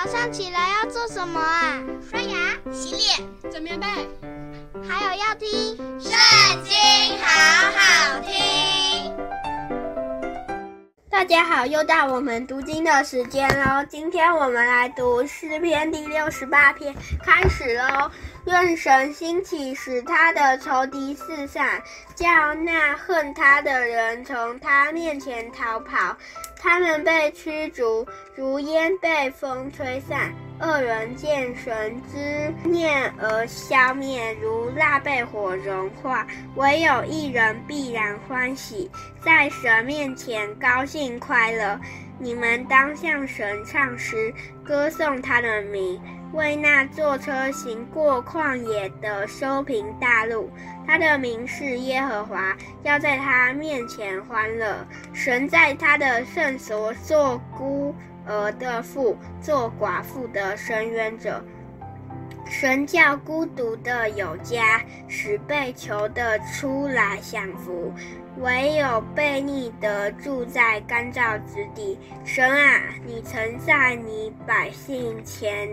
[0.00, 1.82] 早上起来要做什么啊？
[2.08, 3.86] 刷牙、洗脸、整棉被，
[4.88, 5.48] 还有要听
[6.00, 6.12] 《圣
[6.62, 6.72] 经》，
[7.20, 8.87] 好好听。
[11.18, 13.84] 大家好，又到我们读经的时间喽。
[13.88, 16.94] 今天我们来读诗篇第六十八篇，
[17.24, 18.08] 开始喽。
[18.44, 21.82] 愿神兴起，使他的仇敌四散，
[22.14, 26.16] 叫那恨他的人从他面前逃跑。
[26.56, 28.06] 他们被驱逐，
[28.36, 30.30] 如烟被风吹散；
[30.60, 36.26] 恶人见神之念而消灭，如蜡被火融化。
[36.56, 38.90] 唯有一人必然欢喜，
[39.20, 41.78] 在神面前高兴快乐。
[42.20, 46.00] 你们当向神唱诗，歌颂他的名。
[46.34, 50.50] 为那坐车行过旷野的修平大路，
[50.86, 54.76] 他的名是耶和华，要在他面前欢乐。
[55.14, 57.94] 神在他的圣所做孤
[58.28, 61.42] 儿的父，做寡妇的伸冤者。
[62.50, 67.92] 神叫孤独的有家，使被囚的出来享福。
[68.38, 71.98] 唯有悖逆的住在干燥之地。
[72.24, 75.68] 神啊，你曾在你百姓前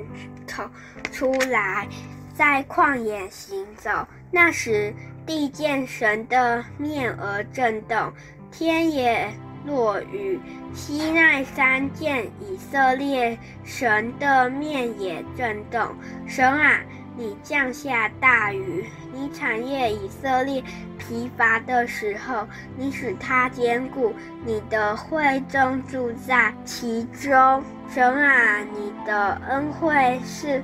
[0.48, 0.64] 头
[1.12, 1.88] 出来，
[2.34, 4.06] 在旷野行走。
[4.32, 4.94] 那时
[5.26, 8.12] 地见神的面而震动，
[8.52, 9.32] 天也
[9.66, 10.40] 落雨。
[10.74, 15.82] 西奈山见以色列神的面也震动。
[16.28, 16.82] 神啊，
[17.18, 20.62] 你降下大雨，你产业以色列
[20.98, 24.14] 疲乏的时候，你使他坚固，
[24.46, 27.64] 你的会众住在其中。
[27.90, 30.62] 神啊，你的恩惠是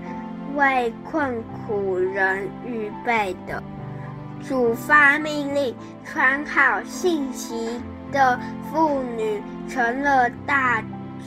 [0.56, 3.64] 为困苦人预备的。
[4.44, 7.80] 主发命令，传好信息
[8.12, 8.40] 的
[8.72, 10.84] 妇女成了大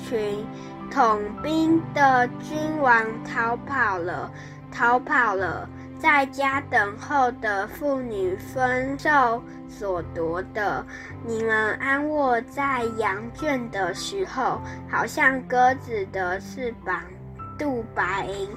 [0.07, 0.47] 群，
[0.91, 4.31] 统兵的君王逃跑了。
[4.71, 5.69] 逃跑了，
[6.01, 10.85] 在家等候的妇女分受所夺的。
[11.25, 16.41] 你们安卧在羊圈的时候，好像鸽子的。
[16.41, 17.01] 翅膀
[17.57, 18.49] 镀白银，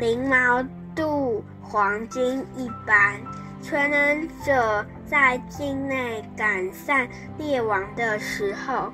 [0.00, 0.64] 翎毛
[0.96, 3.14] 镀黄金一般。
[3.62, 7.08] 全能者在境内赶散
[7.38, 8.92] 列王的时候，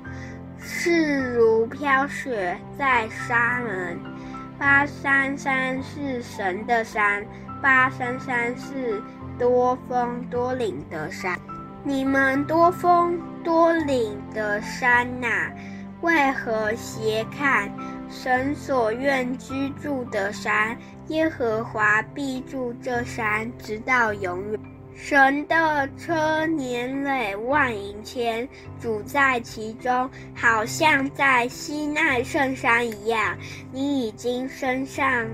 [0.59, 3.99] 势如飘雪在沙门。
[4.59, 7.25] 巴山山是神的山，
[7.61, 9.01] 巴山山是
[9.37, 11.37] 多峰多岭的山。
[11.83, 15.27] 你们多峰多岭的山呐、
[16.01, 17.69] 为何斜看
[18.07, 20.77] 神所愿居住的山？
[21.07, 24.59] 耶和华必住这山，直到永远。
[24.95, 28.47] 神的车年累万银千，
[28.79, 33.37] 主在其中，好像在西奈圣山一样。
[33.71, 35.27] 你已经升上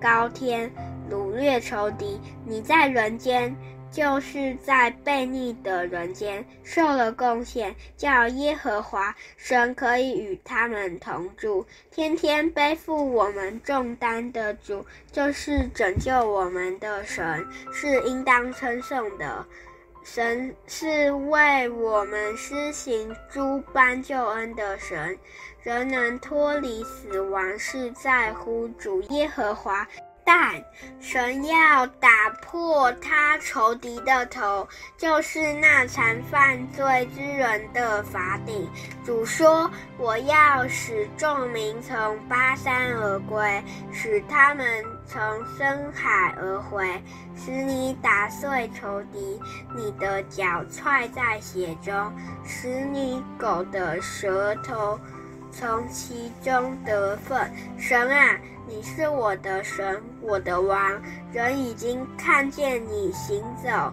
[0.00, 0.70] 高天，
[1.10, 2.20] 掳掠仇敌。
[2.44, 3.54] 你在人间。
[3.94, 19.46] 就是在悖逆的人间受了贡献，叫耶和华神可以与他们同住，天天背负我们重担的主，就是拯救我们的神，是应当称颂的。
[20.02, 25.16] 神是为我们施行诸般救恩的神，
[25.62, 29.86] 人能脱离死亡，是在乎主耶和华。
[30.24, 30.54] 但
[31.00, 38.68] 神要打破他仇敌的头，就是那缠犯罪之人的法顶。
[39.04, 43.62] 主说：“我要使众民从巴山而归，
[43.92, 44.66] 使他们
[45.06, 45.20] 从
[45.58, 47.02] 深海而回，
[47.36, 49.38] 使你打碎仇敌，
[49.76, 52.10] 你的脚踹在血中，
[52.44, 54.98] 使你狗的舌头
[55.58, 58.38] 从其中得分。”神啊！
[58.66, 61.00] 你是我的神，我的王。
[61.32, 63.92] 人已经看见你行走，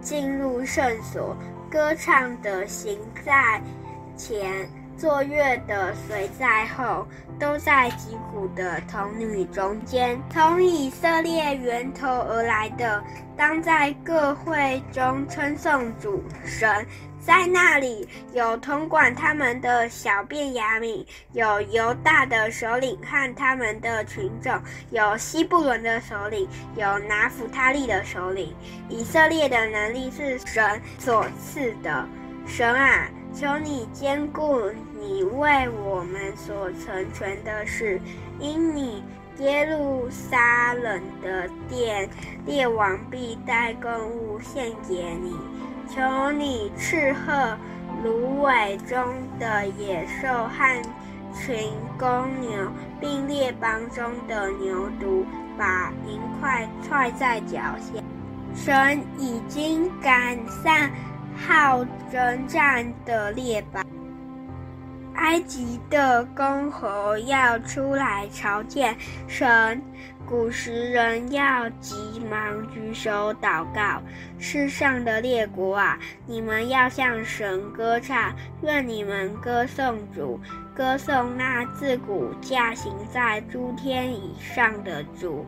[0.00, 1.34] 进入圣所，
[1.70, 3.62] 歌唱的行在
[4.16, 7.06] 前，作乐的随在后，
[7.38, 10.20] 都在击鼓的童女中间。
[10.30, 13.02] 从以色列源头而来的，
[13.38, 16.86] 当在各会中称颂主神。
[17.20, 24.58] 在那里有统管他们的小便雅悯，有犹大的首领和他们的群众，
[24.90, 28.54] 有西布伦的首领，有拿弗他利的首领。
[28.88, 32.08] 以色列的能力是神所赐的。
[32.46, 34.60] 神啊，求你坚固
[34.98, 38.00] 你为我们所成全的事，
[38.40, 39.04] 因你
[39.38, 42.08] 耶路撒冷的殿，
[42.46, 45.36] 列王必带供物献给你。
[45.94, 47.58] 求你斥喝
[48.04, 49.04] 芦苇中
[49.38, 50.82] 的野兽和
[51.34, 52.70] 群公牛，
[53.00, 55.24] 并列帮中的牛犊，
[55.58, 58.02] 把银块踹在脚下。
[58.54, 60.90] 神已经赶上
[61.36, 63.84] 好征战的列邦。
[65.30, 68.96] 埃及的公侯要出来朝见
[69.28, 69.80] 神，
[70.26, 74.02] 古时人要急忙举手祷告。
[74.40, 75.96] 世上的列国啊，
[76.26, 80.40] 你们要向神歌唱，愿你们歌颂主，
[80.80, 85.44] 歌颂那自古驾行在诸天以上的主。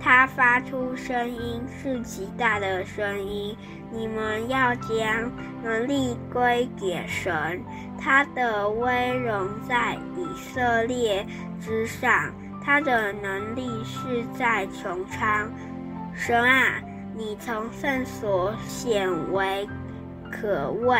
[0.00, 3.56] 他发出声音是极大的声音，
[3.92, 5.30] 你们要将
[5.62, 7.62] 能力归给神。
[7.96, 11.24] 他的威荣在以色列
[11.60, 15.48] 之上，他的能力是在穹苍。
[16.12, 16.82] 神啊，
[17.16, 19.64] 你从圣所显为
[20.28, 20.98] 可畏，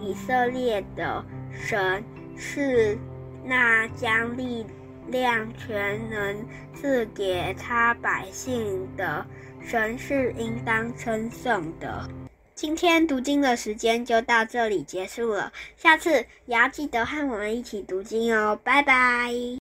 [0.00, 2.02] 以色列的神
[2.36, 2.98] 是
[3.44, 4.64] 那将力
[5.08, 9.26] 量全能赐给他百姓的
[9.60, 12.08] 神，是应当称颂的。
[12.54, 16.10] 今天读经的时间就到这里结束了，下次
[16.44, 19.32] 也要记得和我们一起读经哦，拜拜。